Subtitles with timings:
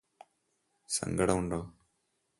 [0.89, 1.61] സങ്കടമുണ്ടോ